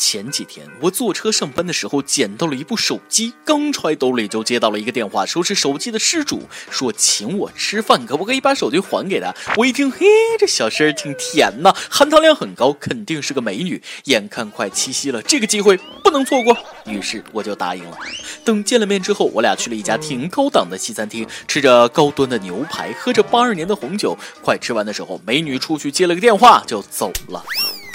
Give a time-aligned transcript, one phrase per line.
[0.00, 9.34] 前几天我坐车上班的时候捡到了一部手机，刚揣兜里就接到了一个电话，说是手机的失主，说请我吃饭，可不可以把手机还给他？
[9.58, 10.06] 我一听，嘿，
[10.38, 13.82] 这小声挺甜呐，含糖量很高，肯定是个美女。
[14.04, 17.98] 眼看快七夕了，这个机会不能错过，于是我就答应了。
[18.42, 24.16] 等见了面之后，我俩去了一家挺高档的西餐厅，吃着高端的牛排，喝着八二年的红酒。
[24.42, 27.44] 快吃完的时候，美女出去接了个电话就走了。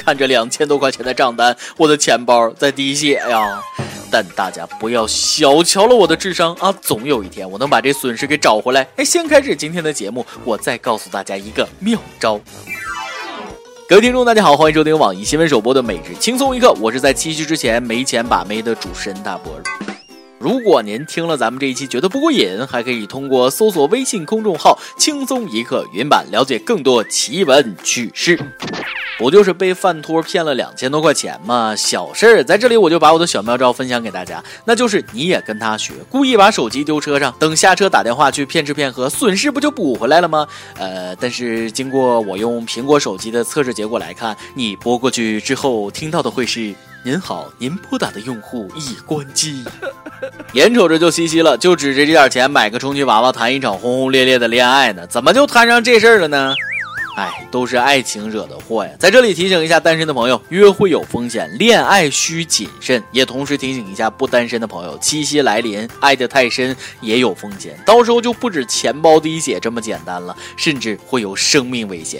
[0.05, 3.59] 看着两千多块钱的账单，我的钱包在滴血呀！
[4.11, 6.71] 但大家不要小瞧了我的智商啊！
[6.79, 8.87] 总有一天我能把这损失给找回来。
[8.97, 12.39] 哎，先开始今天的节目，我再告诉大家一个妙招。
[13.89, 19.59] 各位听众，大家好，欢迎收听网易新闻首播的每日轻松一刻，我是在七夕之前没钱把妹的主持人大波。
[20.37, 28.39] 如果您听了咱们这一期觉得不过瘾，还可以通过搜索微信公众号“轻松一刻”云版了解更多奇闻趣事。
[29.17, 31.73] 不就是被饭托骗了两千多块钱吗？
[31.75, 40.45] 小事儿，在这里我就把我的小妙招分享给大家，那就是你也跟他学，故意把手机丢车上，等下车打电话去骗吃骗喝，损失不就补回来了吗？
[40.77, 49.63] 呃，但是经过我用苹果手机的测试结果来看，你拨过去之后听到的会是“您好，您拨打的用户已关机”，
[50.51, 56.53] 眼瞅着就七夕了，就指着这点钱买个充气娃娃谈一场轰轰烈烈的恋爱呢，怎么就摊上这事儿了呢？
[57.15, 58.91] 哎，都是爱情惹的祸呀！
[58.99, 63.01] 在这里提醒一下单身的朋友，约会有风险，恋爱需谨慎。
[63.11, 72.19] 也同时提醒一下不单身的朋友，七夕来临，爱得太深也有风险，到时候就不止钱包滴血这么简单了，甚至会有生命危险。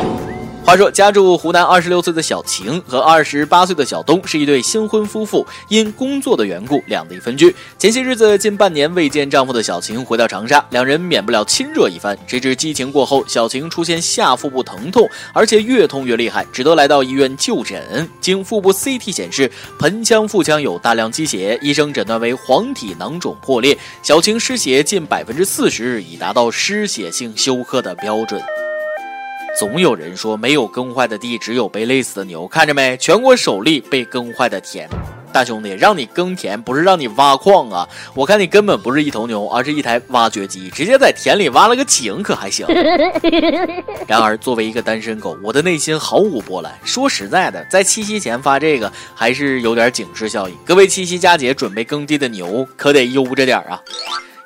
[0.66, 7.55] 话说，家住湖南二十六岁的小晴和二十八岁的小东是一对新婚夫妇，因工作的缘故两地分居。
[7.77, 12.17] 前些日子，近半年未见丈夫的小晴回到长沙，两人免不了亲热一番。
[12.25, 18.09] 谁知激情过后，小晴出现下腹部疼痛，而且越痛越厉害，只得来到医院就诊。
[18.19, 23.77] 经腹部 CT 显示，盆腔、腹腔有大量积血，医生诊断为黄体囊肿破裂。
[24.02, 28.41] 小晴失血近百分之四十，已达到失血性休克的标准。
[29.57, 32.45] 总有人说没有耕坏的地，只有被累死的牛。
[32.45, 34.89] 看着没，全国首例被耕坏的田。
[35.31, 37.88] 大兄弟，让你耕田不是让你挖矿啊！
[38.13, 42.66] 我看你根本不是一头牛，而是一台挖掘机，直接在田里挖了个井，可还行？
[44.07, 46.73] 然而，作为一个单身狗，我的内心毫无波澜。
[46.83, 50.55] 说实在的，在七夕前发这个还是有点警示效应。
[50.66, 53.81] 各位七夕佳节准备耕地的牛，可得悠着点啊！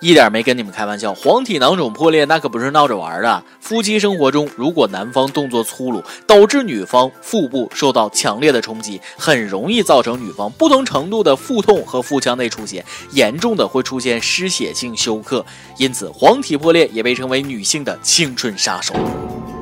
[0.02, 3.44] 一点没跟你们开玩笑，黄体囊肿破裂那可不是闹着玩的。
[3.60, 15.46] 夫妻生活中，如果男方动作粗鲁，导致女方腹部受到强烈的冲击，很容易造成女方不同程度的腹痛和腹腔内出血，严重的会出现失血性休克。
[15.78, 18.94] 因此，黄体破裂也被称为女性的青春杀手。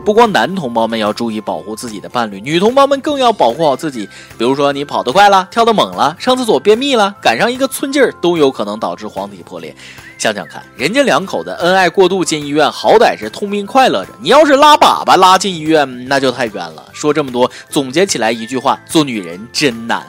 [0.05, 4.07] 不光男同胞们要注意保护自己的伴侣，女同胞们更要保护好自己。
[4.37, 9.75] 比如说，你跑得快了，跳得猛了，上厕所便秘了，赶上一个寸劲儿，都有可能导致黄体破裂。
[10.17, 14.11] 想想看，人家两口子恩爱过度进医院，好歹是痛并快乐着。
[14.19, 16.83] 你要是拉粑粑拉进医院，那就太冤了。
[16.91, 20.06] 说这么多，总结起来一句话：做女人真难。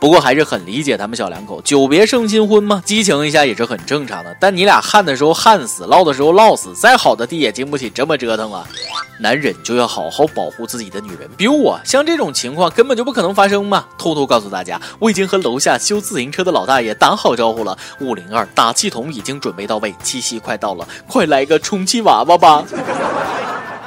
[0.00, 4.36] 不过还是很理解他们小两口，久别胜新婚嘛，激情一下也是很正常的。
[4.38, 8.64] 但你俩旱的时候旱死，涝的时候涝死，再好的地也经不起这么折腾啊！
[9.18, 13.86] 男人就要好好保护自己的女人，比如我，像这种情况根本就不可能发生嘛。
[13.98, 22.64] 偷偷告诉大家，我已经和楼下修自行车的老大爷打好招呼了，五零二打气筒已经准备到位，七夕快到了，快来个充气娃娃吧！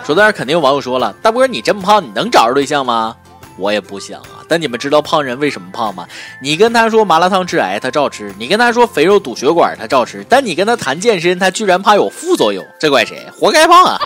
[0.05, 3.15] 说到这，肯定有网友说了，大波你这么胖，你能找着对象吗？
[3.55, 6.05] 我也不想啊，但你们知道胖人为什么胖吗？
[6.41, 10.25] 你跟他说麻辣烫致癌，他照吃；你跟他说肥肉堵血管，他照吃。
[10.27, 13.25] 但你跟他谈健身，他居然怕有副作用，这怪谁？
[13.31, 13.97] 活该胖啊！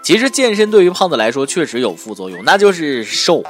[0.00, 3.42] 其实健身对于胖子来说确实有副作用，那就是瘦。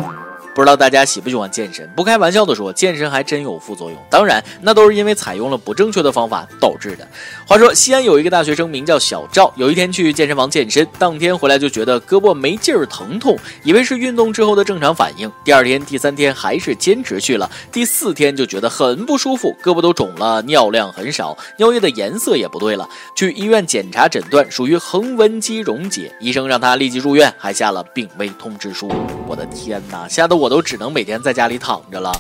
[0.59, 1.89] 不知道大家喜不喜欢健身？
[1.95, 3.99] 不开玩笑的说，健身还真有副作用。
[4.11, 7.07] 当然，那都是因为采用了不正确的方法导致的。
[7.47, 15.31] 话说，西安有一个大学生名叫小赵，有一天去健身房健身，当天回来就觉得胳膊没劲儿、疼痛，以为是运动之后的正常反应。
[15.45, 22.89] 第二天、第三天还是坚持去了，第四天就觉得很不舒服，胳膊都肿了，尿量很少，尿液的颜色也不对了。
[23.15, 28.91] 去医院检查诊断属于横纹肌溶解，医生让他立即入院，还下了病危通知书。
[29.29, 30.48] 我的天哪，吓得我！
[30.49, 32.11] 我都只能每天在家里躺着了。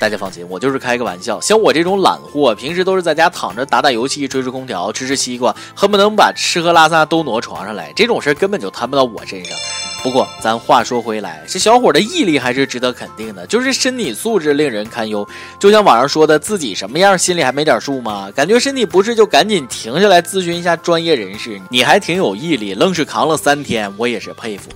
[0.00, 1.38] 大家放心，我就是开个玩笑。
[1.42, 7.92] 像我这种懒货，平时都是在家躺着打打游戏、吹吹空调、吃吃西瓜，恨不能把吃喝拉撒都挪床上来。
[7.94, 9.54] 这种事根本就摊不到我身上。
[10.02, 15.28] 不过咱话说回来，这小伙的毅力还是值得肯定的，就是身体素质令人堪忧。
[15.58, 18.30] 就像网上说的，自己什么样心里还没点数吗？
[18.34, 21.60] 感觉身体不适就赶紧停下来咨询一下专业人士。
[21.68, 24.70] 你还挺有毅力，愣是扛了三天，我也是佩服。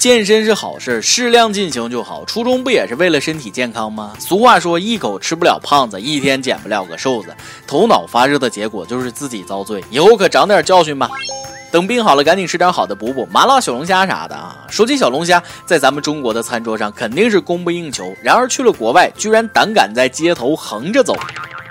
[0.00, 2.24] 健身是好事，适量进行就好。
[2.24, 4.14] 初衷不也是为了身体健康吗？
[4.18, 7.28] 俗话说，一口吃不了胖子，一天减不了个瘦子。
[7.66, 11.10] 头脑发热的结果就是自己遭罪，以后可长点教训吧。
[11.70, 14.64] 等病好了，赶紧吃点好的补补，麻辣小龙虾啥的啊。
[14.70, 21.14] 说起小龙虾，在咱们中国的餐桌上肯定是供不应求，然而去了国外，居然胆敢在街头横着走。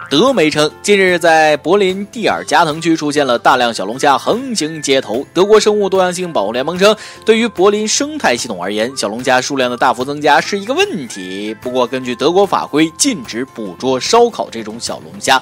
[0.10, 5.24] 德媒称，近日在柏林蒂尔加滕区出现了大量小龙虾横行街头。
[5.36, 11.56] 德国生物多样性保护联盟称，对于柏林生态系统而言，小龙虾数量的大幅增加是一个问题。
[11.62, 15.40] 不过，根据德国法规，禁止捕捉、烧烤这种小龙虾。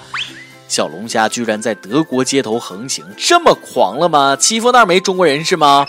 [0.68, 4.36] 小龙虾居然在德国街头横行，这么狂了吗？
[4.36, 5.86] 欺负那儿没中国人是吗？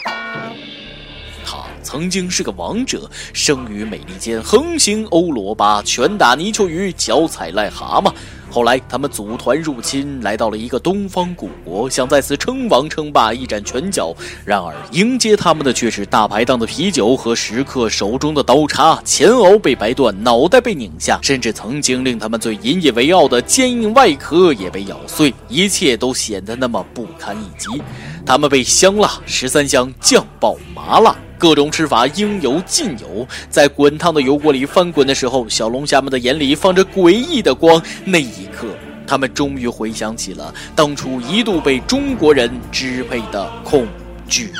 [1.88, 8.12] 曾经是个王者，生于美利坚，横行欧罗巴，拳打泥鳅鱼，脚踩癞蛤蟆。
[8.50, 14.14] 后来，他们组团入侵，来到了一个东方古国，想在此称王称霸，一展拳脚。
[14.44, 27.82] 然而，迎接他们的却是大排档的啤酒和食客手中的刀叉，前螯被掰断，脑袋被拧下，甚至曾经令他们最引以为傲的坚硬外壳也被咬碎，一切都显得那么不堪一击。
[28.26, 31.16] 他们被香辣、十三香、酱爆、麻辣。
[31.38, 37.80] 各种吃法应有尽有，在滚烫的油锅里翻滚的时候，小龙虾们的眼里放着诡异的光。
[38.04, 38.66] 那一刻，
[39.06, 43.86] 他们终于回想起了当初一度被中国人支配的恐
[44.28, 44.52] 惧。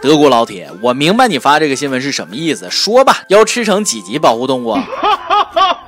[0.00, 4.74] 德国老铁，我明白你发这个新闻是什么意思，说吧，要吃成几级保护动物？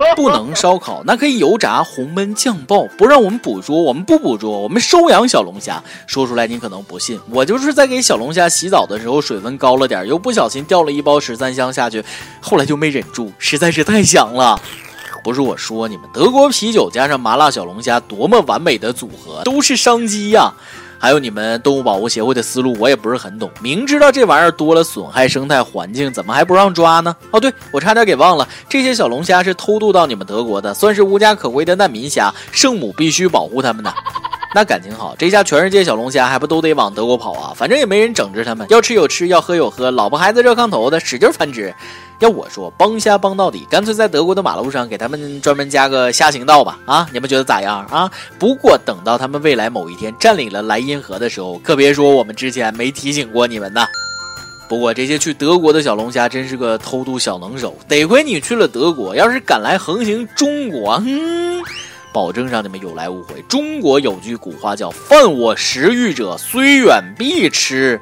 [0.16, 5.82] 不能烧烤，那可以油炸、红焖、酱爆，不让我们捕捉，我们不捕捉，我们收养小龙虾。
[6.06, 12.04] 说出来你可能不信，我就是在给小龙虾洗澡的时候，水温高了点，又不小心掉了一包十三香下去，
[12.40, 14.60] 后来就没忍住，实在是太香了。
[15.24, 20.52] 不是我说你们，德国啤酒加上麻辣小龙虾，多么完美的组合，都是商机呀。
[21.02, 23.50] 还有你们动物保护协会的思路，我也不是很懂。
[23.60, 27.16] 明知道这玩意儿多了损害生态环境，怎么还不让抓呢？
[27.32, 33.92] 哦，对我差点给忘了，这些小龙虾是偷渡到你们德国的，算是无家可归的难民虾，圣母必须保护他们的。
[34.54, 37.52] 那感情好，这下全世界小龙虾还不都得往德国跑啊？
[37.56, 41.74] 反正也没人整治他们，要吃有吃，要喝有喝，老婆孩子热炕头的，使劲繁殖。
[42.18, 46.78] 要我说，帮虾帮到底，干脆在德国的马路上给他们专门加个虾行道吧！
[46.84, 48.08] 啊，你们觉得咋样啊？
[48.38, 53.84] 不过等到他们未来某一天占领了莱茵河的时候，可别说我们之前没提醒过你们呢。
[54.68, 61.60] 不过这些去德国的小龙虾真是个偷渡小能手，得亏你去了德国，要是敢来横行中国，嗯，
[62.12, 63.42] 保证让你们有来无回。
[63.48, 68.00] 中国有句古话叫“犯我食欲者，虽远必吃”。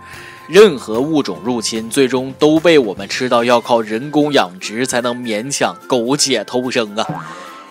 [0.48, 7.06] 任何物种入侵，最终都被我们吃到要靠人工养殖才能勉强苟且偷生啊！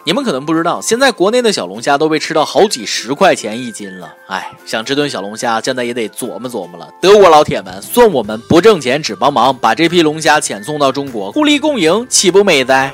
[0.06, 4.14] 你们可能不知道，现在国内的小龙虾都被吃到好几十块钱一斤了。
[4.28, 6.90] 哎，想吃顿小龙虾，现在也得琢磨琢磨了。
[7.02, 12.92] 德国老铁们，算我们不挣钱，只帮忙，把这批龙虾遣送到中国，互利共赢，岂不美哉？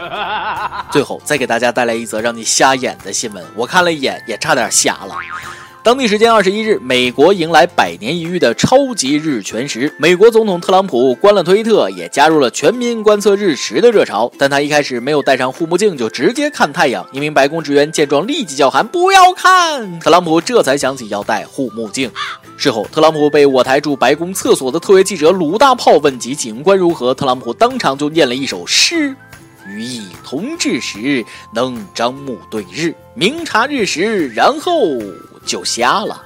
[0.91, 5.15] 最后再给大家带来一则让你瞎眼的新闻，我看了一眼，也差点瞎了。
[5.85, 9.93] 当地时间二十一日，美国迎来百年一遇的超级日全食。
[9.99, 14.31] 美国总统特朗普关了推特，也加入了全民观测日食的热潮。
[14.35, 17.05] 但他一开始没有戴上护目镜，就直接看太阳。
[17.11, 22.09] 一名白宫职员见状立即叫喊：“不要看！”特朗普这才想起要戴护目镜。
[22.57, 29.15] 事后，特朗普被我台驻白宫厕所的特约记者鲁大炮问及景观如何，特朗普当场就念了一首诗
[29.69, 34.73] ：“予以同治时，能张目对日，明察日食，然后。”
[35.45, 36.21] 就瞎了。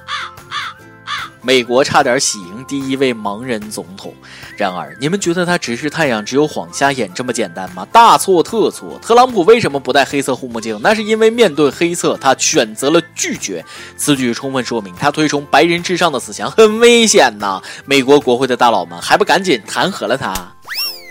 [1.42, 4.14] 美国差点喜迎第一位盲人总统，
[4.58, 7.86] 然而你们觉得他直视太阳只有晃瞎眼这么简单吗？
[7.90, 8.98] 大错特错！
[9.00, 10.78] 特朗普为什么不戴黑色护目镜？
[10.82, 13.64] 那是因为面对黑色，他选择了拒绝。
[13.96, 17.62] 此举充分说明他推崇白人至上的思想很危险呐！
[17.86, 20.52] 美国国会的大佬们还不赶紧弹劾了他？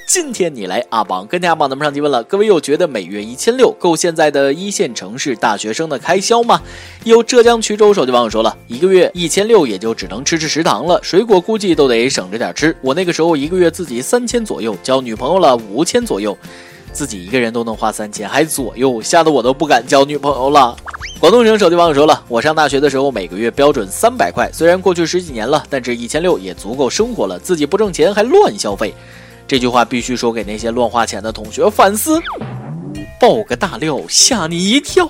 [0.09, 6.59] 今天你来阿榜，跟阿榜咱们上提问了，各位又觉得每月一千六够现在的一线城市大学生的开销吗？
[7.03, 12.75] 有浙江衢州手机网友说了一个月一千六也就只能吃吃食堂了，水果估计都得省着点吃。
[12.81, 16.35] 我那个时候一个月自己三千左右，交女朋友了五千左右，
[16.91, 20.75] 自己一个人都能花三千，还左右，吓得我都不敢交女朋友了。
[21.19, 28.91] 广东省手机网友说了，我上大学的时候每个月标准三百块，虽然过去十几年了，但这一千六也足够生活了，自己不挣钱还乱消费。
[29.49, 32.21] 这句话必须说给那些乱花钱的同学反思。
[33.19, 35.09] 爆个大料吓你一跳。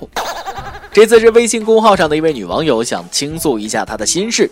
[0.94, 4.50] 这次是微信公号上的一位女网友想倾诉一下她的心事。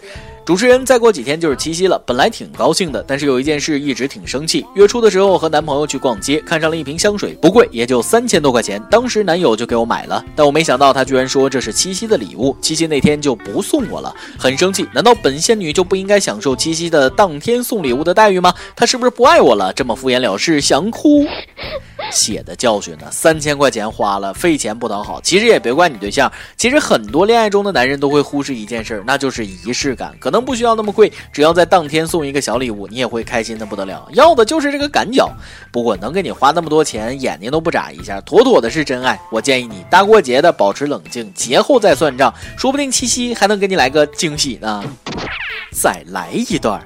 [0.48, 4.66] 主持人再过几天就是七夕了，本来挺高兴的，但是有一件事一直挺生气。
[4.76, 8.82] 月初的时候和男朋友去逛街，看上了一瓶香水，不贵，也就三千多块钱。
[8.90, 14.88] 当时男友就给我买了，但我没想到他居然说这是七夕的礼物，七夕那天就不送我了，很生气。
[14.94, 18.54] 难道本仙女就不应该享受七夕的当天送礼物的待遇吗？
[18.74, 19.74] 他是不是不爱我了？
[19.74, 21.26] 这么敷衍了事，想哭。
[22.12, 23.08] 血的教训呢？
[23.12, 25.20] 三千块钱花了，费钱不讨好。
[25.22, 30.16] 其实也别怪你对象，其实很多恋爱中的男人都会忽视一件事，那就是仪式感。
[30.20, 34.08] 可能不需要那么贵，只要在当天送一个小礼物，你也会开心的不得了。
[34.14, 35.30] 要的就是这个感脚。
[35.72, 39.20] 不过能给你花那么多钱，眼睛都不眨一下，妥妥的是真爱。
[39.32, 44.84] 我建议你大过节的保持冷静，节后再算账，说不定七夕还能给你来个惊喜呢。
[45.72, 46.82] 再来一段。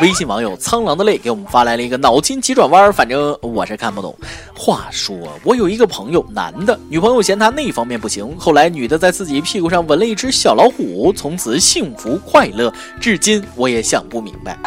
[0.00, 4.16] 微信网友苍狼的泪给我们发来了一个脑筋急转弯，反正我是看不懂。
[4.52, 14.58] 话说我有一个朋友，男的，女朋友嫌他那方面不行，后来女的在自己屁股上纹了一只小老虎，从此幸福快乐，至今我也想不明白。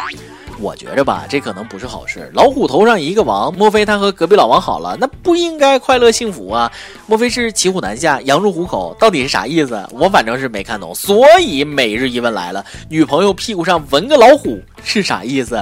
[0.58, 2.30] 我觉着吧，这可能不是好事。
[2.32, 4.96] 老虎头上一个王，莫非他和隔壁老王好了？
[4.98, 6.70] 那不应该快乐幸福啊？
[7.06, 8.96] 莫非是骑虎难下，羊入虎口？
[8.98, 9.86] 到底是啥意思？
[9.92, 10.94] 我反正是没看懂。
[10.94, 15.60] 所以每日一问来了：女朋友屁股上纹个老虎是啥意思？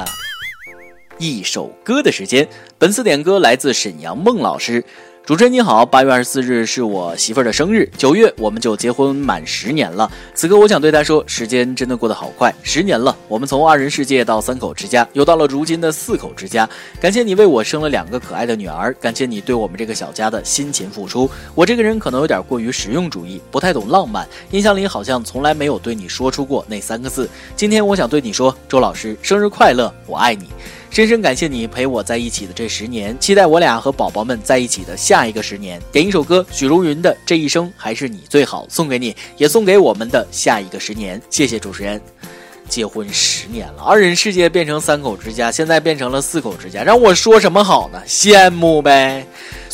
[1.19, 2.47] 一首歌的时间，
[2.79, 4.85] 本次点歌来自沈阳孟老师。
[5.25, 10.11] 主持人你好，八月二十四日是我媳妇儿的生日，九月我们就结婚满十年了。
[10.35, 16.69] 此刻我想对她说，时间真的过得好快，十年了，我们从二人世界到三口之家，又到了如今的四口之家。
[17.01, 21.31] 感谢你为我生了两个可爱的女儿，感谢你对我们这个小家的辛勤付出。
[21.55, 27.31] 我这个人可能有点过于实用主义，不太懂浪漫，印象里好像从来没有对你说出过那三个字。
[27.57, 30.49] 今天我想对你说，周老师生日快乐，我爱你。
[30.95, 35.83] 深深感谢你陪我在一起的这十年，期待我俩和宝宝们在一起的下一个十年。
[35.91, 41.21] 点一首歌，许茹芸的《这一生还是你最好》，送给你，也送给我们的下一个十年。
[41.31, 42.01] 谢谢主持人。
[42.69, 48.01] 结婚十年了，二人世界变成三口之家，现在变成了四口之家，让我说什么好呢？
[48.07, 49.27] 羡慕呗。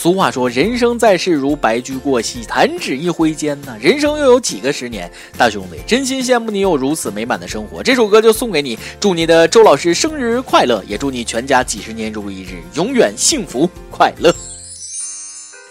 [0.02, 3.76] 俗话说，人生在世如白驹过隙，弹指一挥间呢。
[3.78, 5.12] 人生又有几个十年？
[5.36, 7.82] 大兄弟，真心羡慕你有如此美满的生活。
[7.82, 14.34] 这首歌就送给你，祝你的周老师生日快乐，也祝你全家几十年如一日，永远幸福快乐。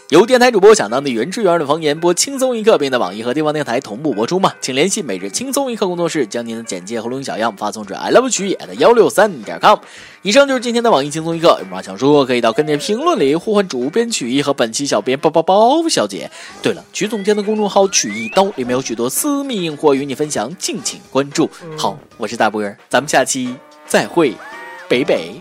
[0.09, 4.51] 由电台主播想当地原汁原味的方言播轻松一刻，并在网易和地方电台同步播出吗？
[4.59, 9.77] 请联系每日轻松一刻工作室，将您的简介和录音小样发送至 i love 曲野的幺六三点 com。
[10.23, 16.27] 以上就是今天的网易轻松一刻，有话想说可以到跟帖评论里呼唤主编曲艺和本期小编包包包小姐。
[16.63, 21.47] 对了，曲总监的公众号曲一刀里面有许多私密硬货与你分享，敬请关注。
[21.77, 24.33] 好，我是大波儿，咱们下期再会，
[24.87, 25.39] 北北。